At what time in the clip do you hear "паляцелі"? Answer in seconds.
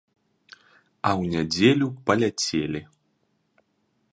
2.07-2.81